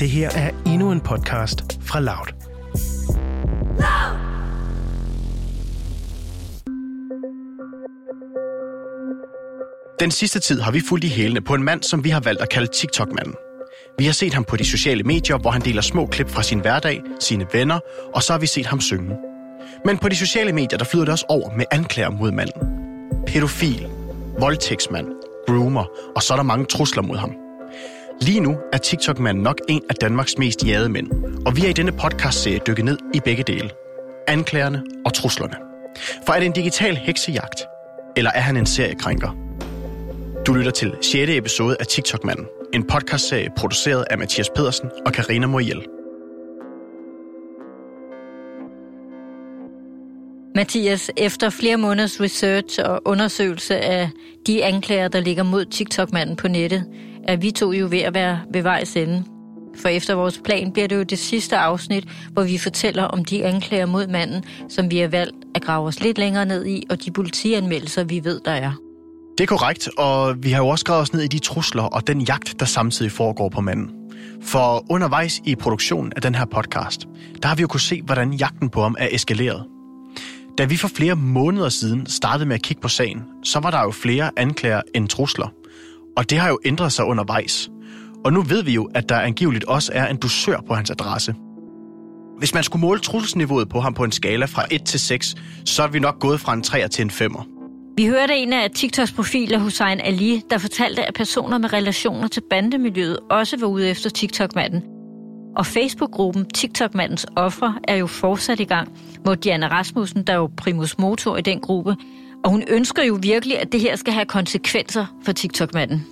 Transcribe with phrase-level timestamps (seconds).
[0.00, 2.26] Det her er endnu en podcast fra Loud.
[10.00, 12.40] Den sidste tid har vi fulgt i hælene på en mand, som vi har valgt
[12.42, 13.34] at kalde TikTok-manden.
[13.98, 16.60] Vi har set ham på de sociale medier, hvor han deler små klip fra sin
[16.60, 17.78] hverdag, sine venner,
[18.14, 19.16] og så har vi set ham synge.
[19.84, 22.62] Men på de sociale medier, der flyder det også over med anklager mod manden.
[23.26, 23.88] Pædofil,
[24.38, 25.06] voldtægtsmand,
[25.46, 25.84] groomer,
[26.16, 27.49] og så er der mange trusler mod ham.
[28.22, 31.10] Lige nu er TikTok-manden nok en af Danmarks mest jagede mænd,
[31.46, 33.70] og vi er i denne podcast-serie dykket ned i begge dele.
[34.28, 35.54] Anklagerne og truslerne.
[36.26, 37.60] For er det en digital heksejagt,
[38.16, 39.30] eller er han en seriekrænker?
[40.46, 41.14] Du lytter til 6.
[41.14, 45.86] episode af TikTok-manden, en podcastserie produceret af Mathias Pedersen og Karina Moriel.
[50.54, 54.10] Mathias, efter flere måneders research og undersøgelse af
[54.46, 56.84] de anklager, der ligger mod TikTok-manden på nettet,
[57.24, 59.24] er vi to jo ved at være ved vejs ende.
[59.82, 63.44] For efter vores plan bliver det jo det sidste afsnit, hvor vi fortæller om de
[63.44, 67.04] anklager mod manden, som vi har valgt at grave os lidt længere ned i, og
[67.04, 68.72] de politianmeldelser, vi ved, der er.
[69.38, 72.06] Det er korrekt, og vi har jo også gravet os ned i de trusler og
[72.06, 73.90] den jagt, der samtidig foregår på manden.
[74.42, 77.06] For undervejs i produktionen af den her podcast,
[77.42, 79.64] der har vi jo kunne se, hvordan jagten på ham er eskaleret.
[80.58, 83.82] Da vi for flere måneder siden startede med at kigge på sagen, så var der
[83.82, 85.52] jo flere anklager end trusler.
[86.20, 87.70] Og det har jo ændret sig undervejs.
[88.24, 91.34] Og nu ved vi jo, at der angiveligt også er en dusør på hans adresse.
[92.38, 95.82] Hvis man skulle måle trusselsniveauet på ham på en skala fra 1 til 6, så
[95.82, 97.48] er vi nok gået fra en 3 til en 5'er.
[97.96, 102.42] Vi hørte en af TikToks profiler, Hussein Ali, der fortalte, at personer med relationer til
[102.50, 104.82] bandemiljøet også var ude efter TikTok-manden.
[105.56, 108.88] Og Facebook-gruppen TikTok-mandens ofre er jo fortsat i gang,
[109.22, 111.96] hvor Diana Rasmussen, der er jo primus motor i den gruppe,
[112.44, 116.06] og hun ønsker jo virkelig, at det her skal have konsekvenser for TikTok-manden.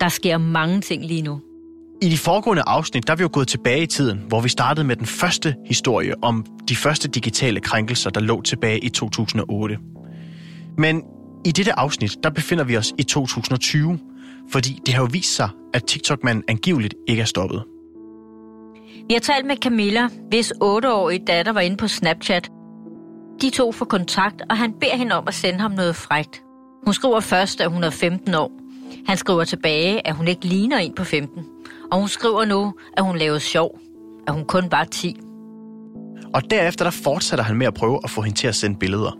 [0.00, 1.40] Der sker mange ting lige nu.
[2.02, 4.86] I de foregående afsnit, der er vi jo gået tilbage i tiden, hvor vi startede
[4.86, 9.78] med den første historie om de første digitale krænkelser, der lå tilbage i 2008.
[10.78, 11.02] Men
[11.44, 13.98] i dette afsnit, der befinder vi os i 2020,
[14.50, 17.62] fordi det har jo vist sig, at TikTok-manden angiveligt ikke er stoppet.
[19.08, 22.50] Vi har talt med Camilla, hvis 8-årige datter var inde på Snapchat.
[23.42, 26.42] De to får kontakt, og han beder hende om at sende ham noget frægt.
[26.84, 28.52] Hun skriver først, at hun er 15 år.
[29.06, 31.44] Han skriver tilbage, at hun ikke ligner en på 15.
[31.92, 33.78] Og hun skriver nu, at hun laver sjov.
[34.26, 35.16] At hun kun var 10.
[36.34, 39.18] Og derefter der fortsætter han med at prøve at få hende til at sende billeder.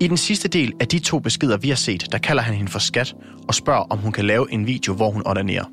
[0.00, 2.70] I den sidste del af de to beskeder, vi har set, der kalder han hende
[2.70, 3.14] for skat
[3.48, 5.64] og spørger, om hun kan lave en video, hvor hun onanerer.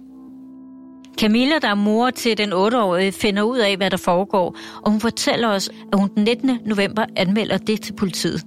[1.19, 4.99] Camilla, der er mor til den 8-årige, finder ud af, hvad der foregår, og hun
[4.99, 6.59] fortæller os, at hun den 19.
[6.65, 8.43] november anmelder det til politiet.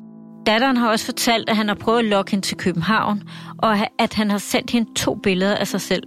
[0.47, 3.22] Datteren har også fortalt, at han har prøvet at lokke hende til København,
[3.58, 6.02] og at han har sendt hende to billeder af sig selv.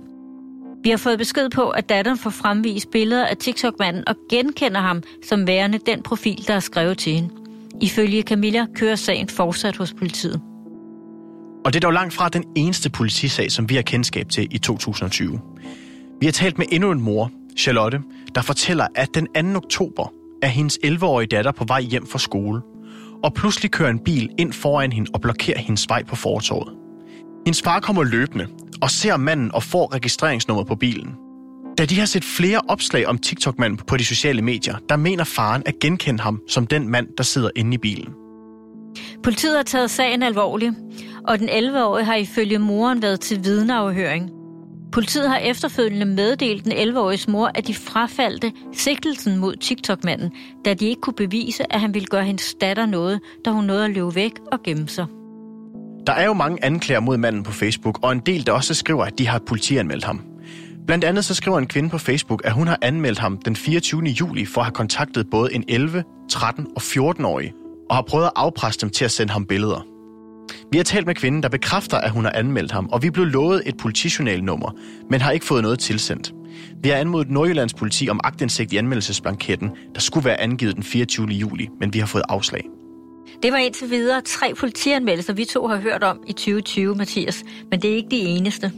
[0.84, 5.04] Vi har fået besked på, at datteren får fremvist billeder af TikTok-manden og genkender ham
[5.30, 7.30] som værende den profil, der er skrevet til hende.
[7.82, 10.42] Ifølge Camilla kører sagen fortsat hos politiet.
[11.66, 14.58] Og det er dog langt fra den eneste politisag, som vi har kendskab til i
[14.58, 15.40] 2020.
[16.20, 18.02] Vi har talt med endnu en mor, Charlotte,
[18.36, 19.58] der fortæller, at den 2.
[19.58, 22.62] oktober er hendes 11-årige datter på vej hjem fra skole,
[23.24, 26.74] og pludselig kører en bil ind foran hende og blokerer hendes vej på fortorvet.
[27.46, 28.48] Hendes far kommer løbende
[28.82, 31.16] og ser manden og får registreringsnummer på bilen.
[31.78, 35.64] Da de har set flere opslag om TikTok-manden på de sociale medier, der mener faren
[35.66, 38.14] at genkende ham som den mand, der sidder inde i bilen.
[39.24, 40.74] Politiet har taget sagen alvorligt,
[41.28, 44.37] og den 11-årige har ifølge moren været til vidneafhøring.
[44.92, 50.32] Politiet har efterfølgende meddelt den 11-årige mor, at de frafaldte sigtelsen mod TikTok-manden,
[50.66, 53.86] da de ikke kunne bevise, at han ville gøre hendes datter noget, da hun nåede
[53.86, 55.06] at løbe væk og gemme sig.
[56.08, 59.06] Der er jo mange anklager mod manden på Facebook, og en del, der også skriver,
[59.06, 60.22] at de har politianmeldt ham.
[60.88, 64.04] Blandt andet så skriver en kvinde på Facebook, at hun har anmeldt ham den 24.
[64.04, 67.54] juli for at have kontaktet både en 11, 13 og 14-årig,
[67.90, 69.97] og har prøvet at afpresse dem til at sende ham billeder.
[70.72, 73.26] Vi har talt med kvinden, der bekræfter, at hun har anmeldt ham, og vi blev
[73.26, 74.72] lovet et politijournalnummer,
[75.10, 76.34] men har ikke fået noget tilsendt.
[76.84, 81.28] Vi har anmodet Nordjyllands politi om agtindsigt i anmeldelsesblanketten, der skulle være angivet den 24.
[81.28, 82.62] juli, men vi har fået afslag.
[83.44, 87.82] Det var indtil videre tre politianmeldelser, vi to har hørt om i 2020, Mathias, men
[87.82, 88.72] det er ikke de eneste.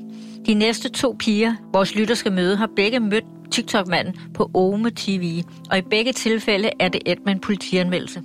[0.45, 5.43] De næste to piger, vores lytter skal møde, har begge mødt TikTok-manden på Ome TV,
[5.71, 8.21] og i begge tilfælde er det et med en politianmeldelse.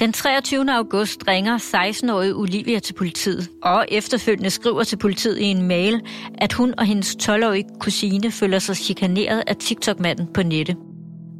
[0.00, 0.72] Den 23.
[0.72, 6.00] august ringer 16-årige Olivia til politiet, og efterfølgende skriver til politiet i en mail,
[6.34, 10.76] at hun og hendes 12-årige kusine føler sig chikaneret af TikTok-manden på nettet.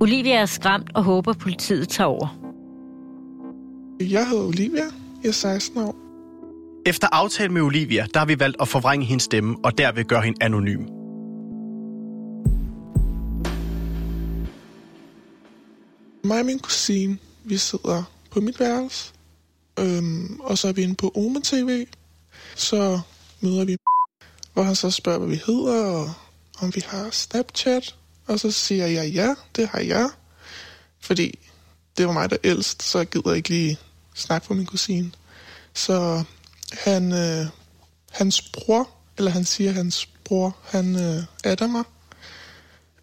[0.00, 2.38] Olivia er skræmt og håber, at politiet tager over.
[4.00, 4.84] Jeg hedder Olivia.
[5.22, 5.96] Jeg er 16 år.
[6.86, 10.22] Efter aftale med Olivia, der har vi valgt at forvrænge hendes stemme og derved gøre
[10.22, 10.80] hende anonym.
[16.24, 19.12] Mig og min kusine, vi sidder på mit værelse,
[19.78, 21.86] øhm, og så er vi inde på Oma TV.
[22.56, 23.00] Så
[23.40, 23.76] møder vi,
[24.52, 26.12] hvor han så spørger, hvad vi hedder, og
[26.60, 27.96] om vi har Snapchat.
[28.26, 30.10] Og så siger jeg, ja, det har jeg.
[31.00, 31.38] Fordi
[31.96, 33.78] det var mig, der ældst, så jeg gider ikke lige
[34.14, 35.12] snakke for min kusine.
[35.74, 36.24] Så
[36.72, 37.46] han, øh,
[38.10, 38.88] hans bror,
[39.18, 41.84] eller han siger, hans bror, han øh, adder mig.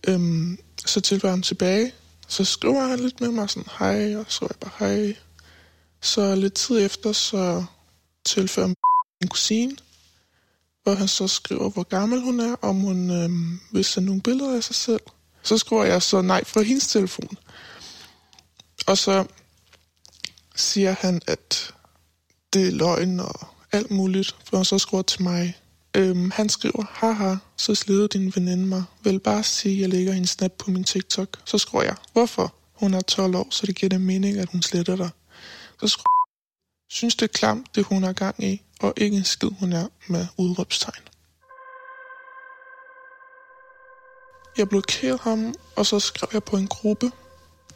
[0.07, 1.91] Øhm, så tilføjer han tilbage.
[2.31, 5.15] Så skriver han lidt med mig sådan, hej, og så skriver jeg bare hej.
[6.01, 7.65] Så lidt tid efter, så
[8.25, 8.75] tilføjer han
[9.21, 9.75] min kusine,
[10.83, 13.29] hvor han så skriver, hvor gammel hun er, om hun øh,
[13.71, 15.01] vil sende nogle billeder af sig selv.
[15.43, 17.37] Så skriver jeg så nej fra hendes telefon.
[18.87, 19.25] Og så
[20.55, 21.73] siger han, at
[22.53, 25.57] det er løgn og alt muligt, for han så skriver til mig.
[25.97, 28.83] Øhm, han skriver, haha, så sleder din veninde mig.
[29.03, 31.41] Vil bare sige, at jeg lægger en snap på min TikTok.
[31.45, 32.55] Så skriver jeg, hvorfor?
[32.73, 35.09] Hun er 12 år, så det giver det mening, at hun sletter dig.
[35.79, 36.21] Så skriver
[36.91, 39.87] synes det er klamt, det hun er gang i, og ikke en skid, hun er
[40.07, 41.03] med udråbstegn.
[44.57, 47.11] Jeg blokerede ham, og så skrev jeg på en gruppe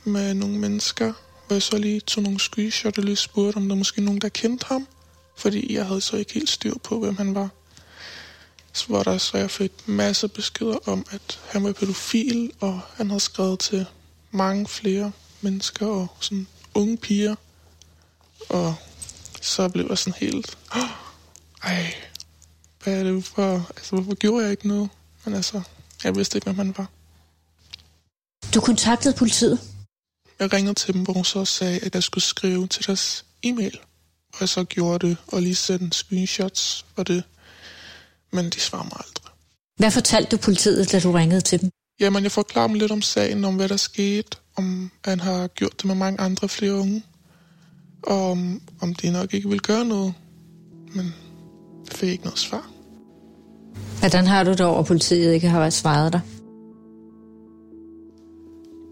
[0.04, 1.14] med nogle mennesker,
[1.48, 4.30] hvor jeg så lige tog nogle screenshots og lige spurgte, om der måske nogen, der
[4.30, 4.88] kendte ham.
[5.38, 7.50] Fordi jeg havde så ikke helt styr på, hvem han var.
[8.76, 13.10] Så var der så, jeg fik masser beskeder om, at han var pædofil, og han
[13.10, 13.86] havde skrevet til
[14.32, 15.12] mange flere
[15.42, 17.36] mennesker og sådan unge piger.
[18.50, 18.76] Og
[19.42, 20.90] så blev jeg sådan helt, oh,
[21.64, 21.94] ej,
[22.84, 24.90] hvad er det for, altså hvorfor gjorde jeg ikke noget?
[25.26, 25.62] Men altså,
[26.04, 26.90] jeg vidste ikke, hvem han var.
[28.54, 29.60] Du kontaktede politiet?
[30.40, 33.80] Jeg ringede til dem, hvor hun så sagde, at jeg skulle skrive til deres e-mail.
[34.34, 37.24] Og jeg så gjorde det, og lige sendte screenshots og det.
[38.34, 39.32] Men de svarer mig aldrig.
[39.78, 41.70] Hvad fortalte du politiet, da du ringede til dem?
[42.00, 45.78] Jamen, jeg forklarer dem lidt om sagen, om hvad der skete, om han har gjort
[45.78, 47.04] det med mange andre flere unge,
[48.04, 50.14] og om, om de nok ikke vil gøre noget.
[50.96, 51.06] Men
[51.86, 52.70] jeg fik ikke noget svar.
[54.00, 56.22] Hvordan har du det over, at politiet ikke har svaret dig?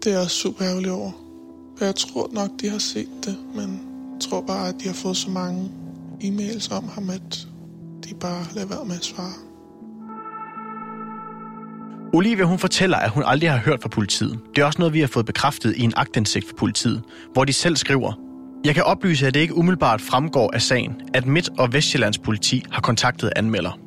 [0.04, 1.12] Det er jeg super ærgerlig over.
[1.80, 3.80] Jeg tror nok, de har set det, men
[4.12, 5.70] jeg tror bare, at de har fået så mange
[6.20, 7.48] e-mails om ham, at
[8.04, 9.32] de bare lader være med at svare.
[12.14, 14.38] Olivia hun fortæller, at hun aldrig har hørt fra politiet.
[14.54, 17.02] Det er også noget, vi har fået bekræftet i en agtindsigt fra politiet,
[17.32, 18.12] hvor de selv skriver,
[18.64, 22.64] Jeg kan oplyse, at det ikke umiddelbart fremgår af sagen, at Midt- og Vestjyllands politi
[22.70, 23.78] har kontaktet anmelder.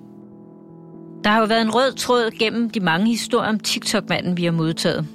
[1.24, 4.52] Der har jo været en rød tråd gennem de mange historier om TikTok-manden, vi har
[4.52, 5.08] modtaget.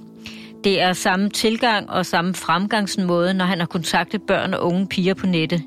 [0.65, 5.15] Det er samme tilgang og samme fremgangsmåde, når han har kontaktet børn og unge piger
[5.15, 5.63] på nettet.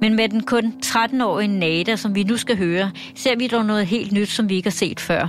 [0.00, 3.86] Men med den kun 13-årige Nada, som vi nu skal høre, ser vi dog noget
[3.86, 5.28] helt nyt, som vi ikke har set før.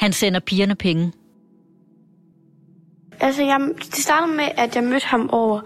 [0.00, 1.12] Han sender pigerne penge.
[3.20, 5.60] Altså, jeg, det startede med, at jeg mødte ham over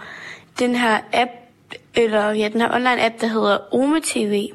[0.58, 1.30] den her app,
[1.94, 4.48] eller ja, den her online app, der hedder Ome TV.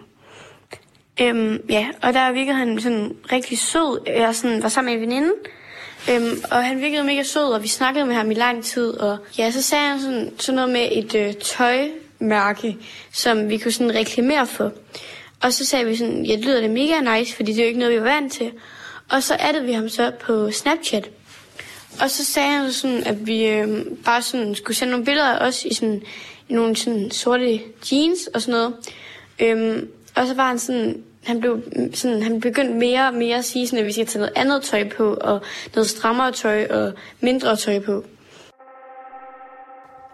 [1.21, 3.99] Øhm, ja, og der virkede han sådan rigtig sød.
[4.07, 5.31] Jeg sådan, var sammen med en veninde,
[6.11, 8.97] øhm, og han virkede mega sød, og vi snakkede med ham i lang tid.
[8.97, 11.33] Og ja, så sagde han sådan, sådan noget med et øh,
[12.23, 12.77] mærke,
[13.11, 14.71] som vi kunne sådan reklamere for.
[15.41, 17.67] Og så sagde vi sådan, ja, det lyder det mega nice, fordi det er jo
[17.67, 18.51] ikke noget, vi var vant til.
[19.11, 21.09] Og så addede vi ham så på Snapchat.
[22.01, 25.47] Og så sagde han sådan, at vi øh, bare sådan skulle sende nogle billeder af
[25.47, 26.01] os i, sådan,
[26.49, 27.61] i nogle sådan sorte
[27.91, 28.75] jeans og sådan noget.
[29.39, 31.61] Øhm, og så var han sådan, han blev
[31.93, 34.63] sådan, han begyndte mere og mere at sige sådan, at vi skal tage noget andet
[34.63, 35.41] tøj på, og
[35.75, 38.03] noget strammere tøj og mindre tøj på.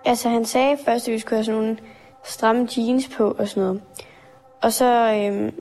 [0.06, 1.78] Altså han sagde først, at vi skulle have sådan nogle
[2.24, 3.82] stramme jeans på og sådan noget.
[4.62, 5.54] Og så, øhm,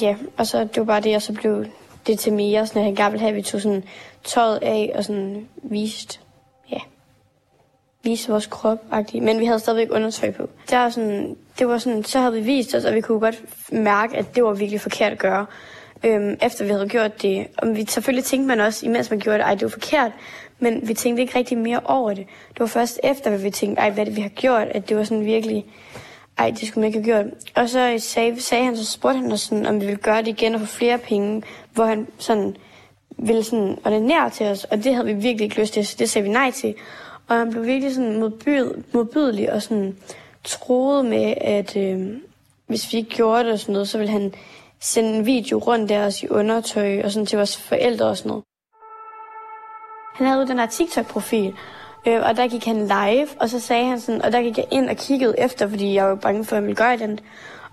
[0.00, 1.64] ja, og så det var bare det, og så blev
[2.06, 3.84] det til mere, sådan at han gerne ville have, at vi tog sådan
[4.24, 6.20] tøjet af og sådan vist,
[6.70, 6.78] ja,
[8.02, 9.20] vise vores krop -agtigt.
[9.20, 10.48] Men vi havde stadigvæk undertøj på.
[10.70, 13.42] Der var sådan, det var sådan, så havde vi vist os, og vi kunne godt
[13.72, 15.46] mærke, at det var virkelig forkert at gøre.
[16.04, 17.46] Øhm, efter vi havde gjort det.
[17.58, 20.12] Og vi, selvfølgelig tænkte man også, imens man gjorde det, ej, det var forkert.
[20.62, 22.26] Men vi tænkte ikke rigtig mere over det.
[22.48, 24.96] Det var først efter, at vi tænkte, ej, hvad det, vi har gjort, at det
[24.96, 25.66] var sådan virkelig,
[26.38, 27.34] ej, det skulle man ikke have gjort.
[27.54, 30.28] Og så sagde, sagde han, så spurgte han os sådan, om vi ville gøre det
[30.28, 31.42] igen og få flere penge,
[31.72, 32.56] hvor han sådan
[33.18, 36.10] ville sådan ordinere til os, og det havde vi virkelig ikke lyst til, så det
[36.10, 36.74] sagde vi nej til.
[37.28, 39.96] Og han blev virkelig sådan modbyd, modbydelig og sådan
[40.44, 42.08] troede med, at øh,
[42.66, 44.34] hvis vi ikke gjorde det og sådan noget, så ville han
[44.80, 48.28] sende en video rundt der os i undertøj og sådan til vores forældre og sådan
[48.28, 48.44] noget.
[50.14, 51.54] Han havde jo den her TikTok-profil,
[52.06, 54.66] øh, og der gik han live, og så sagde han sådan, og der gik jeg
[54.70, 57.20] ind og kiggede efter, fordi jeg var bange for, at han ville gøre den.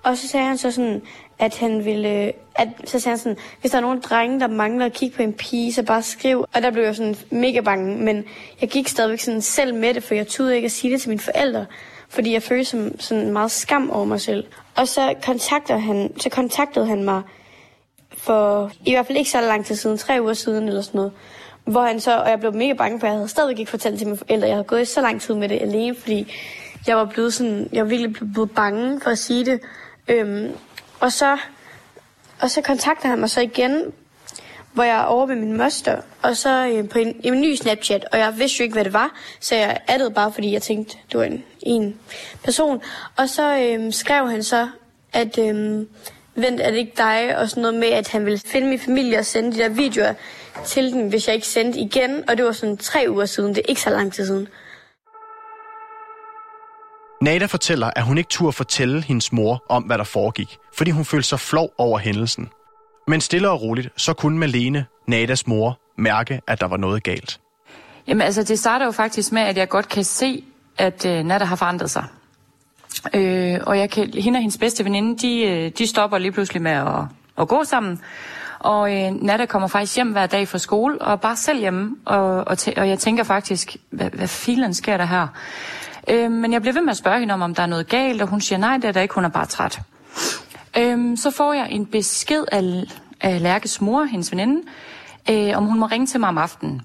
[0.04, 1.02] Og så sagde han så sådan,
[1.40, 2.32] at han ville...
[2.56, 5.22] At, så sagde han sådan, hvis der er nogen drenge, der mangler at kigge på
[5.22, 6.46] en pige, så bare skriv.
[6.54, 8.26] Og der blev jeg sådan mega bange, men
[8.62, 11.10] jeg gik stadigvæk sådan selv med det, for jeg turde ikke at sige det til
[11.10, 11.66] mine forældre.
[12.10, 14.46] Fordi jeg følte som, sådan meget skam over mig selv.
[14.76, 17.22] Og så, kontaktede han, så kontaktede han mig
[18.18, 21.12] for i hvert fald ikke så lang tid siden, tre uger siden eller sådan noget.
[21.72, 24.08] Hvor han så, og jeg blev mega bange, for jeg havde stadigvæk ikke fortalt til
[24.08, 24.48] mine forældre.
[24.48, 26.34] Jeg havde gået så lang tid med det alene, fordi
[26.88, 29.60] jeg var blevet sådan, jeg var virkelig blevet bange for at sige det.
[30.08, 30.52] Øhm,
[31.00, 31.38] og så,
[32.42, 33.94] og så kontakter han mig så igen,
[34.74, 38.06] hvor jeg er over med min moster, og så øh, på en, en ny Snapchat,
[38.12, 40.98] og jeg vidste jo ikke, hvad det var, så jeg addede bare, fordi jeg tænkte,
[41.14, 42.00] du var en, en
[42.44, 42.82] person.
[43.16, 44.68] Og så øh, skrev han så,
[45.14, 45.86] at øh,
[46.36, 49.20] vent, er det ikke dig, og sådan noget med, at han ville finde min familie
[49.20, 50.14] og sende de der videoer
[50.66, 53.58] til den, hvis jeg ikke sendte igen, og det var sådan tre uger siden, det
[53.58, 54.48] er ikke så lang tid siden.
[57.22, 61.06] Nada fortæller, at hun ikke turde fortælle hendes mor om, hvad der foregik, fordi hun
[61.06, 62.50] følte sig flov over hændelsen.
[63.08, 67.40] Men stille og roligt, så kunne Malene, Nadas mor, mærke, at der var noget galt.
[68.08, 70.44] Jamen altså, det starter jo faktisk med, at jeg godt kan se,
[70.78, 72.06] at øh, Nada har forandret sig.
[73.14, 76.62] Øh, og jeg kan, hende og hendes bedste veninde, de, øh, de stopper lige pludselig
[76.62, 77.04] med at,
[77.40, 78.02] at gå sammen.
[78.60, 81.96] Og øh, Nada kommer faktisk hjem hver dag fra skole, og bare selv hjemme.
[82.06, 85.28] Og, og, og jeg tænker faktisk, hvad, hvad filen sker der her?
[86.08, 88.22] Øh, men jeg bliver ved med at spørge hende om, om der er noget galt,
[88.22, 89.80] og hun siger, nej, det er der ikke, hun er bare træt.
[90.78, 92.84] Øh, så får jeg en besked af,
[93.22, 94.62] af Lærkes mor, hendes veninde,
[95.30, 96.82] øh, om hun må ringe til mig om aftenen.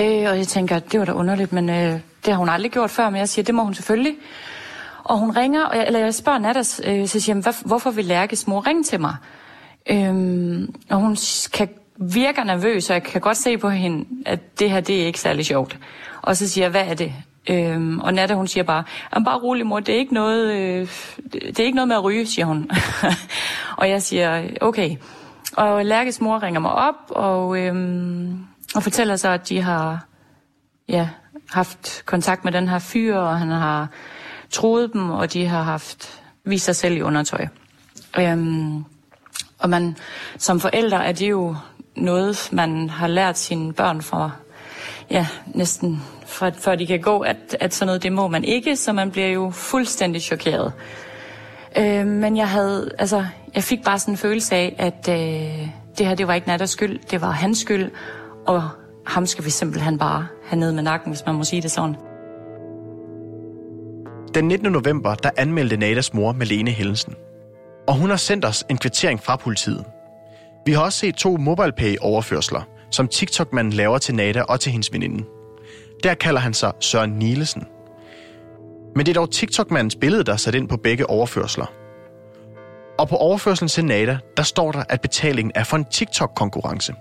[0.00, 2.90] Øh, og jeg tænker, det var da underligt, men øh, det har hun aldrig gjort
[2.90, 4.16] før, men jeg siger, det må hun selvfølgelig.
[5.04, 8.04] Og hun ringer, og jeg, eller jeg spørger Natas, øh, så siger jeg, hvorfor vil
[8.04, 9.16] Lærkes mor ringe til mig?
[9.90, 11.16] Øhm, og hun
[11.52, 15.06] kan, virker nervøs, og jeg kan godt se på hende, at det her, det er
[15.06, 15.78] ikke særlig sjovt.
[16.22, 17.12] Og så siger jeg, hvad er det?
[17.50, 18.84] Øhm, og Natta, hun siger bare,
[19.24, 20.88] bare rolig mor, det er ikke noget, øh,
[21.32, 22.70] det er ikke noget med at ryge, siger hun.
[23.78, 24.96] og jeg siger, okay.
[25.56, 28.38] Og Lærkes mor ringer mig op, og, øhm,
[28.74, 30.06] og fortæller så, at de har
[30.88, 31.08] ja,
[31.50, 33.88] haft kontakt med den her fyr, og han har
[34.50, 37.46] troet dem, og de har haft vist sig selv i undertøj.
[38.18, 38.84] Øhm,
[39.58, 39.96] og man,
[40.38, 41.56] som forældre er det jo
[41.96, 44.30] noget, man har lært sine børn fra,
[45.10, 48.76] ja, næsten for, før de kan gå, at, at sådan noget, det må man ikke,
[48.76, 50.72] så man bliver jo fuldstændig chokeret.
[51.78, 55.68] Øh, men jeg havde, altså, jeg fik bare sådan en følelse af, at øh,
[55.98, 57.90] det her, det var ikke Natters skyld, det var hans skyld,
[58.46, 58.68] og
[59.06, 61.96] ham skal vi simpelthen bare have ned med nakken, hvis man må sige det sådan.
[64.34, 64.72] Den 19.
[64.72, 67.14] november, der anmeldte Nadas mor Malene Hellensen.
[67.88, 69.84] Og hun har sendt os en kvittering fra politiet.
[70.66, 75.24] Vi har også set to MobilePay-overførsler, som TikTok-manden laver til Nada og til hendes veninde.
[76.02, 77.64] Der kalder han sig Søren Nielsen.
[78.96, 81.72] Men det er dog TikTok-mandens billede, der er sat ind på begge overførsler.
[82.98, 86.94] Og på overførselen til Nada, der står der, at betalingen er for en TikTok-konkurrence.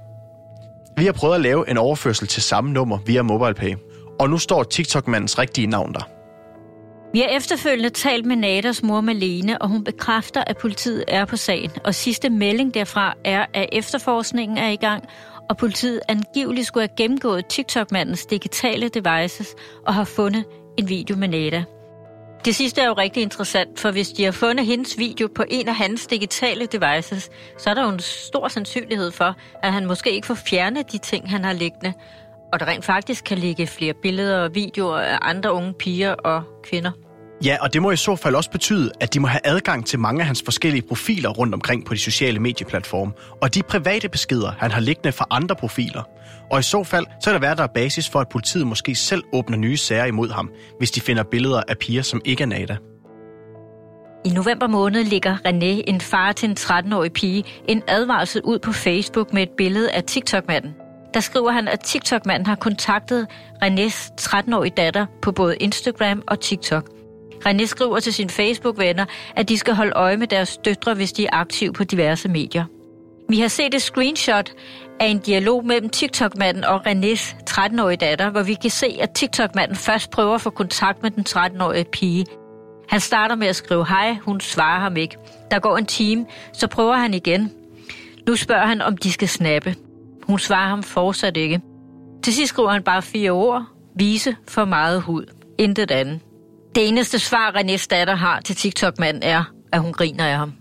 [0.98, 3.76] Vi har prøvet at lave en overførsel til samme nummer via MobilePay,
[4.20, 6.10] og nu står TikTok-mandens rigtige navn der.
[7.14, 11.38] Vi har efterfølgende talt med Nadas mor Malene, og hun bekræfter, at politiet er på
[11.38, 11.72] sagen.
[11.84, 15.04] Og sidste melding derfra er, at efterforskningen er i gang,
[15.50, 19.56] og politiet angiveligt skulle have gennemgået TikTok-mandens digitale devices
[19.88, 20.46] og har fundet
[20.78, 21.64] en video med Nada.
[22.46, 25.68] Det sidste er jo rigtig interessant, for hvis de har fundet hendes video på en
[25.68, 30.12] af hans digitale devices, så er der jo en stor sandsynlighed for, at han måske
[30.12, 31.94] ikke får fjernet de ting, han har liggende,
[32.54, 36.44] og der rent faktisk kan ligge flere billeder og videoer af andre unge piger og
[36.64, 36.92] kvinder.
[37.44, 40.00] Ja, og det må i så fald også betyde, at de må have adgang til
[40.00, 44.52] mange af hans forskellige profiler rundt omkring på de sociale medieplatforme, og de private beskeder,
[44.58, 46.04] han har liggende fra andre profiler.
[46.52, 48.96] Og i så fald, så er der være, der er basis for, at politiet måske
[48.96, 52.48] selv åbner nye sager imod ham, hvis de finder billeder af piger, som ikke er
[52.48, 52.78] Nada.
[54.26, 58.72] I november måned ligger René, en far til en 13-årig pige, en advarsel ud på
[58.72, 60.72] Facebook med et billede af TikTok-manden.
[61.14, 63.28] Der skriver han, at TikTok-manden har kontaktet
[63.64, 66.90] Renés 13-årige datter på både Instagram og TikTok–
[67.48, 71.26] René skriver til sine Facebook-venner, at de skal holde øje med deres døtre, hvis de
[71.26, 72.66] er aktive på diverse medier.
[73.30, 74.52] Vi har set et screenshot
[75.00, 79.76] af en dialog mellem TikTok-manden og Renés 13-årige datter, hvor vi kan se, at TikTok-manden
[79.76, 82.26] først prøver at få kontakt med den 13-årige pige.
[82.90, 85.18] Han starter med at skrive hej, hun svarer ham ikke.
[85.52, 87.52] Der går en time, så prøver han igen.
[88.28, 89.76] Nu spørger han, om de skal snappe.
[90.24, 91.62] Hun svarer ham fortsat ikke.
[92.24, 93.64] Til sidst skriver han bare fire ord.
[93.96, 95.26] Vise for meget hud.
[95.58, 96.20] Intet andet.
[96.76, 100.54] Det eneste svar, Renés datter har til TikTok-manden er, at hun griner af ham.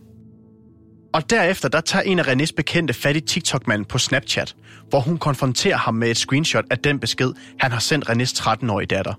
[1.15, 4.57] Og derefter der tager en af Renés bekendte fat i TikTok-manden på Snapchat,
[4.89, 8.87] hvor hun konfronterer ham med et screenshot af den besked, han har sendt Renés 13-årige
[8.87, 9.15] datter.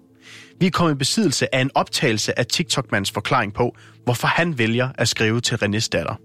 [0.60, 4.90] Vi er kommet i besiddelse af en optagelse af TikTok-mands forklaring på, hvorfor han vælger
[4.96, 6.16] at skrive til Renés datter.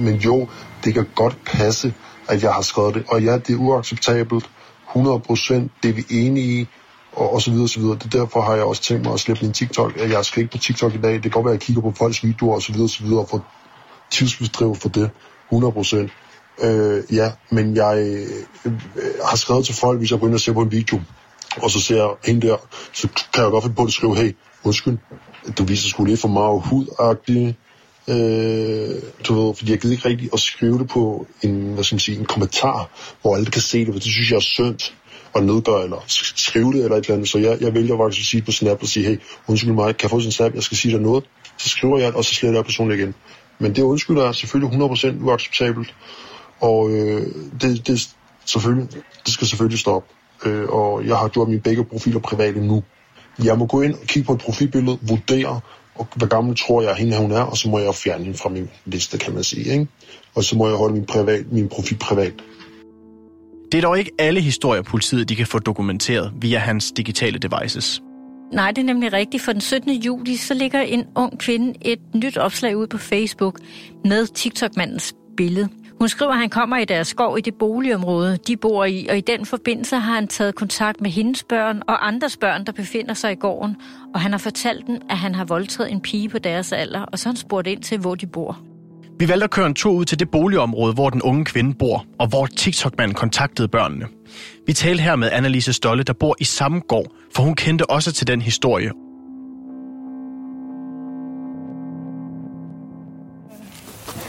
[0.00, 0.48] Men jo,
[0.84, 1.94] det kan godt passe,
[2.28, 3.04] at jeg har skrevet det.
[3.08, 4.50] Og ja, det er uacceptabelt.
[4.96, 6.66] 100% det er vi enige i.
[7.12, 7.98] Og, og så videre, og så videre.
[8.02, 9.96] Det derfor har jeg også tænkt mig at slippe min TikTok.
[9.96, 11.12] Jeg skal ikke på TikTok i dag.
[11.12, 13.02] Det kan godt være, at jeg kigger på folks videoer og så videre, og så
[13.02, 13.46] videre, og får
[14.10, 15.10] tidsbedriv for det.
[15.52, 15.96] 100%.
[16.62, 17.98] Øh, ja, men jeg
[18.64, 18.72] øh,
[19.24, 21.00] har skrevet til folk, hvis jeg går ind og ser på en video,
[21.62, 22.56] og så ser jeg hende der,
[22.92, 24.98] så kan jeg godt finde på at skrive, hey, undskyld,
[25.58, 27.56] du viser sgu lidt for meget hudagtigt,
[28.08, 31.94] Øh, du ved, fordi jeg gider ikke rigtig at skrive det på en, hvad skal
[31.94, 32.90] man sige, en kommentar,
[33.22, 34.92] hvor alle kan se det, for det synes jeg er synd
[35.36, 36.04] at nedgøre, eller
[36.36, 37.28] skrive det, eller et eller andet.
[37.28, 40.04] Så jeg, jeg vælger faktisk at sige på Snap og sige, hey, undskyld mig, kan
[40.04, 41.24] jeg få sådan en Snap, jeg skal sige dig noget?
[41.58, 43.14] Så skriver jeg det, og så sletter jeg personen igen.
[43.58, 45.94] Men det undskylder er selvfølgelig 100% uacceptabelt,
[46.60, 47.26] og øh,
[47.60, 48.08] det, det,
[48.44, 48.88] selvfølgelig,
[49.24, 50.08] det skal selvfølgelig stoppe.
[50.44, 52.82] Øh, og jeg har gjort mine begge profiler private nu.
[53.44, 55.60] Jeg må gå ind og kigge på et profilbillede, vurdere,
[55.98, 58.38] og hvor gammel tror jeg, at hende hun er, og så må jeg fjerne hende
[58.38, 59.72] fra min liste, kan man sige.
[59.72, 59.86] Ikke?
[60.34, 62.32] Og så må jeg holde min, privat, min profil privat.
[63.72, 68.02] Det er dog ikke alle historier, politiet de kan få dokumenteret via hans digitale devices.
[68.52, 69.42] Nej, det er nemlig rigtigt.
[69.42, 69.92] For den 17.
[69.92, 73.60] juli, så ligger en ung kvinde et nyt opslag ud på Facebook
[74.04, 75.68] med TikTok-mandens billede.
[75.98, 79.18] Hun skriver, at han kommer i deres skov i det boligområde, de bor i, og
[79.18, 83.14] i den forbindelse har han taget kontakt med hendes børn og andres børn, der befinder
[83.14, 83.76] sig i gården,
[84.14, 87.18] og han har fortalt dem, at han har voldtaget en pige på deres alder, og
[87.18, 88.60] så har han spurgt ind til, hvor de bor.
[89.18, 92.04] Vi valgte at køre en tur ud til det boligområde, hvor den unge kvinde bor,
[92.18, 94.06] og hvor TikTok-manden kontaktede børnene.
[94.66, 98.12] Vi talte her med Annalise Stolle, der bor i samme gård, for hun kendte også
[98.12, 98.90] til den historie,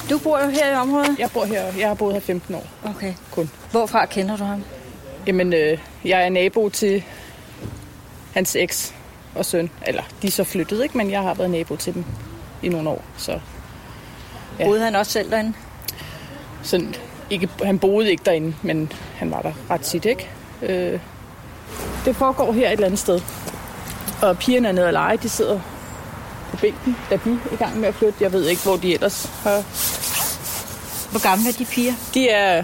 [0.10, 1.20] Du bor jo her i området?
[1.20, 1.64] Jeg bor her.
[1.80, 2.68] Jeg har boet her 15 år.
[2.84, 3.14] Okay.
[3.32, 3.50] Kun.
[3.72, 4.64] Hvorfra kender du ham?
[5.28, 7.04] Jamen, øh, jeg er nabo til
[8.34, 8.94] hans eks
[9.36, 9.70] og søn.
[9.88, 10.98] Eller, de er så flyttet, ikke?
[10.98, 12.06] Men jeg har været nabo til dem
[12.64, 13.02] i nogle år.
[13.18, 13.40] Så,
[14.60, 14.66] ja.
[14.66, 15.54] Boede han også selv derinde?
[16.64, 16.96] Sådan,
[17.30, 20.30] ikke, han boede ikke derinde, men han var der ret tit, ikke?
[20.62, 21.00] Øh,
[22.06, 23.20] det foregår her et eller andet sted.
[24.22, 25.60] Og pigerne er nede og lege, de sidder
[26.52, 28.17] på bænken, da de er i gang med at flytte.
[28.22, 29.63] Jeg ved ikke, hvor de ellers har...
[31.17, 31.93] Hvor gamle er de piger?
[32.13, 32.63] De er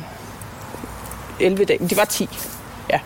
[1.40, 1.90] 11 dage.
[1.90, 2.30] De var 10.
[2.90, 3.00] Ja.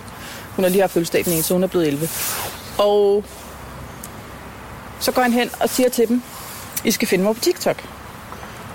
[0.55, 2.09] Hun har lige haft fødselsdag den ene, så hun er blevet 11.
[2.77, 3.23] Og
[4.99, 6.21] så går han hen og siger til dem,
[6.83, 7.83] I skal finde mig på TikTok.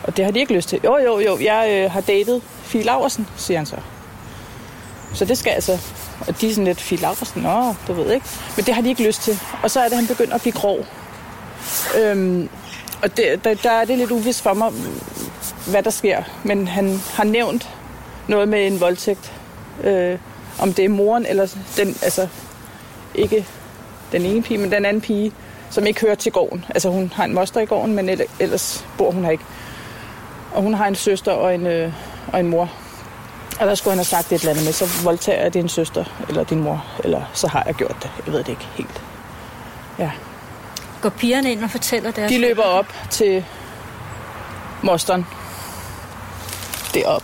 [0.04, 0.80] Og det har de ikke lyst til.
[0.84, 3.76] Jo, jo, jo, jeg øh, har datet Fie Laversen, siger han så.
[5.14, 5.78] Så det skal altså...
[6.28, 8.26] Og de er sådan lidt, Fie Laversen, åh, du ved ikke.
[8.56, 9.40] Men det har de ikke lyst til.
[9.62, 10.86] Og så er det, han begynder at blive grov.
[11.98, 12.48] Øhm,
[13.02, 14.72] og det, der, der er det lidt uvis for mig,
[15.66, 16.22] hvad der sker.
[16.44, 17.68] Men han har nævnt
[18.28, 19.32] noget med en voldtægt.
[19.84, 20.18] Øh,
[20.58, 21.46] om det er moren eller
[21.76, 22.28] den, altså
[23.14, 23.46] ikke
[24.12, 25.32] den ene pige, men den anden pige,
[25.70, 26.64] som ikke hører til gården.
[26.68, 29.44] Altså hun har en moster i gården, men ellers bor hun her ikke.
[30.52, 31.92] Og hun har en søster og en, øh,
[32.32, 32.70] og en mor.
[33.60, 36.04] Og der skulle han have sagt et eller andet med, så voldtager jeg din søster
[36.28, 38.10] eller din mor, eller så har jeg gjort det.
[38.26, 39.02] Jeg ved det ikke helt.
[39.98, 40.10] Ja.
[41.00, 42.32] Går pigerne ind og fortæller deres...
[42.32, 43.44] De løber op til
[44.82, 45.26] mosteren.
[46.94, 47.22] Derop.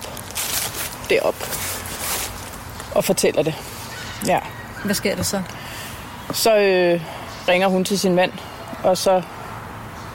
[1.11, 1.35] Derop.
[2.94, 3.54] Og fortæller det.
[4.26, 4.38] Ja.
[4.85, 5.42] Hvad sker der så?
[6.33, 7.00] Så øh,
[7.48, 8.33] ringer hun til sin mand,
[8.85, 9.22] og så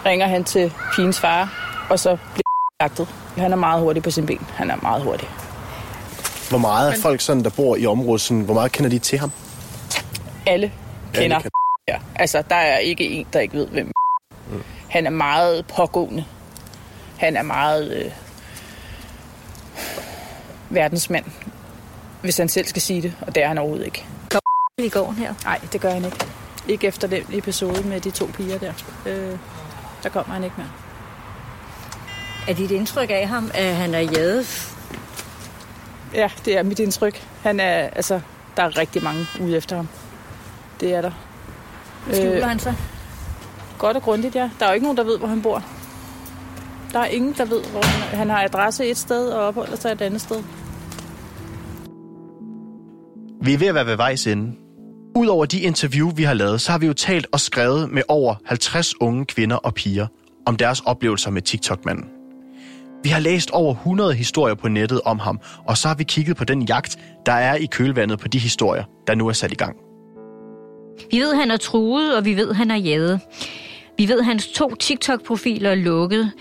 [0.06, 1.54] ringer han til pigens far,
[1.90, 2.50] og så bliver
[2.82, 3.08] jagtet.
[3.38, 4.48] Han er meget hurtig på sin ben.
[4.56, 5.30] Han er meget hurtig.
[6.50, 9.20] Hvor meget af folk, sådan, der bor i området, sådan, hvor meget kender de til
[9.20, 9.32] ham?
[10.46, 10.72] Alle
[11.14, 11.38] kender.
[11.38, 11.50] Alle
[11.88, 13.92] Ja, altså der er ikke en, der ikke ved, hvem
[14.52, 14.64] mm.
[14.90, 16.26] Han er meget pågående.
[17.18, 18.12] Han er meget øh,
[20.74, 21.26] verdensmand,
[22.22, 24.06] hvis han selv skal sige det, og det er han overhovedet ikke.
[24.78, 25.34] i gården her?
[25.44, 26.26] Nej, det gør han ikke.
[26.68, 28.74] Ikke efter den episode med de to piger der.
[29.06, 29.38] Øh,
[30.04, 30.70] der kommer han ikke mere.
[32.48, 34.74] Er dit indtryk af ham, at han er jadet?
[36.14, 37.28] Ja, det er mit indtryk.
[37.44, 38.20] Han er, altså,
[38.58, 39.88] der er rigtig mange ude efter ham.
[40.80, 41.12] Det er der.
[42.06, 42.74] Hvad skjuler øh, han så?
[43.78, 44.50] Godt og grundigt, ja.
[44.60, 45.64] Der er jo ikke nogen, der ved, hvor han bor.
[46.94, 49.92] Der er ingen, der ved, hvor han, han har adresse et sted og opholder sig
[49.92, 50.44] et andet sted.
[53.46, 54.52] Vi er ved at være ved vejs ende.
[55.16, 58.36] Udover de interview, vi har lavet, så har vi jo talt og skrevet med over
[58.46, 60.08] 50 unge kvinder og piger
[60.46, 62.06] om deres oplevelser med TikTok-manden.
[63.04, 66.38] Vi har læst over 100 historier på nettet om ham, og så har vi kigget
[66.38, 69.56] på den jagt, der er i kølvandet på de historier, der nu er sat i
[69.56, 69.76] gang.
[71.12, 73.20] Vi ved, han er truet, og vi ved, han er jaget.
[73.98, 76.32] Vi ved, hans to TikTok-profiler er lukket.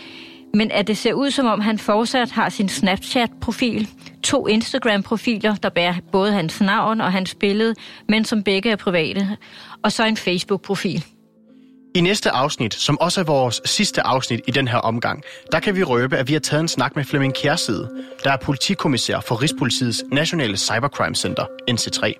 [0.55, 3.89] Men at det ser ud, som om han fortsat har sin Snapchat-profil,
[4.23, 7.75] to Instagram-profiler, der bærer både hans navn og hans billede,
[8.09, 9.37] men som begge er private,
[9.85, 11.05] og så en Facebook-profil.
[11.95, 15.77] I næste afsnit, som også er vores sidste afsnit i den her omgang, der kan
[15.77, 17.91] vi røbe, at vi har taget en snak med Flemming Kjærside,
[18.25, 22.13] der er politikommissær for Rigspolitiets Nationale Cybercrime Center, NC3,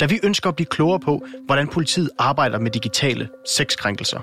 [0.00, 4.20] da vi ønsker at blive klogere på, hvordan politiet arbejder med digitale sexkrænkelser.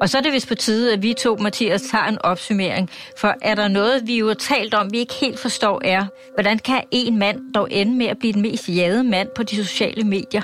[0.00, 2.90] Og så er det vist på tide, at vi to, Mathias, tager en opsummering.
[3.16, 6.58] For er der noget, vi jo har talt om, vi ikke helt forstår, er, hvordan
[6.58, 10.04] kan en mand dog ende med at blive den mest jade mand på de sociale
[10.04, 10.42] medier?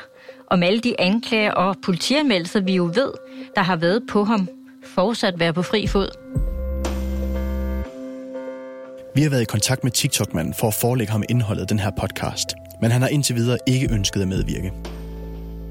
[0.50, 3.10] Om alle de anklager og politianmeldelser, vi jo ved,
[3.56, 4.48] der har været på ham,
[4.94, 6.08] fortsat være på fri fod.
[9.14, 11.90] Vi har været i kontakt med TikTok-manden for at forelægge ham indholdet af den her
[12.00, 12.48] podcast,
[12.80, 14.72] men han har indtil videre ikke ønsket at medvirke.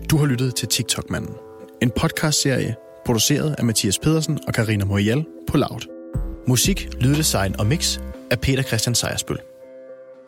[0.09, 1.35] Du har lyttet til TikTok-manden,
[1.81, 5.87] en podcastserie produceret af Mathias Pedersen og Karina Morial på Loud.
[6.47, 7.99] Musik, lyddesign og mix
[8.31, 9.37] af Peter Christian Sejersbøl.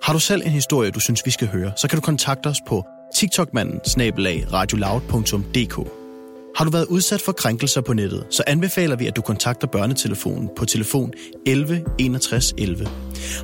[0.01, 2.57] Har du selv en historie, du synes, vi skal høre, så kan du kontakte os
[2.67, 2.85] på
[3.15, 3.79] tiktokmanden
[4.53, 5.89] radioloud.dk.
[6.55, 10.49] Har du været udsat for krænkelser på nettet, så anbefaler vi, at du kontakter børnetelefonen
[10.57, 11.13] på telefon
[11.45, 12.87] 11 61 11.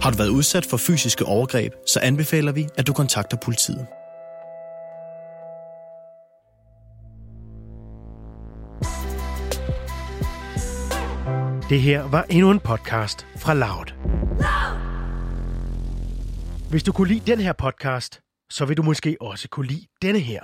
[0.02, 3.86] Har du været udsat for fysiske overgreb, så anbefaler vi, at du kontakter politiet.
[11.72, 13.94] Det her var endnu en podcast fra Loud.
[16.70, 20.20] Hvis du kunne lide den her podcast, så vil du måske også kunne lide denne
[20.20, 20.42] her.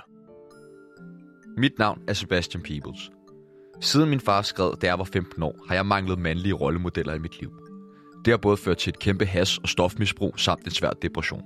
[1.60, 3.10] Mit navn er Sebastian Peebles.
[3.80, 7.18] Siden min far skred, da jeg var 15 år, har jeg manglet mandlige rollemodeller i
[7.18, 7.50] mit liv.
[8.24, 11.42] Det har både ført til et kæmpe has- og stofmisbrug samt en svær depression.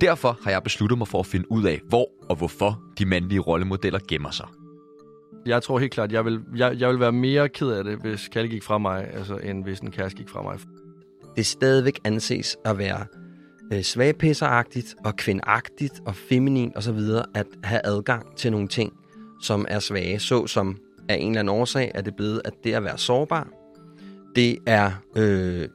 [0.00, 3.40] Derfor har jeg besluttet mig for at finde ud af, hvor og hvorfor de mandlige
[3.40, 4.46] rollemodeller gemmer sig.
[5.46, 8.28] Jeg tror helt klart, jeg vil, jeg, jeg vil være mere ked af det, hvis
[8.28, 10.58] Kalle gik fra mig, altså, end hvis en kæreste gik fra mig.
[11.36, 13.06] Det stadigvæk anses at være
[13.72, 16.98] øh, svagpisseragtigt og kvindagtigt og feminin osv.
[17.34, 18.92] at have adgang til nogle ting,
[19.42, 22.74] som er svage, så som af en eller anden årsag er det blevet, at det
[22.74, 23.48] at være sårbar,
[24.36, 25.68] det er øh,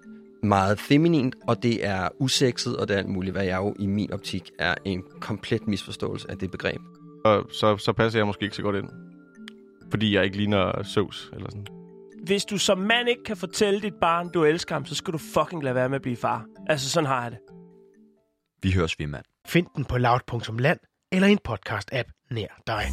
[0.44, 3.86] meget feminint, og det er usekset, og det er alt muligt, hvad jeg jo i
[3.86, 6.82] min optik er en komplet misforståelse af det begreb.
[7.26, 8.90] Og så, så passer jeg måske ikke så godt ind.
[9.90, 11.68] Fordi jeg ikke ligner Søvs eller sådan.
[12.26, 15.18] Hvis du som mand ikke kan fortælle dit barn, du elsker ham, så skal du
[15.18, 16.46] fucking lade være med at blive far.
[16.68, 17.40] Altså, sådan har jeg det.
[18.64, 19.26] Vi høres ved, mand.
[19.48, 20.80] Find den på loud.land
[21.12, 22.84] eller en podcast-app nær dig.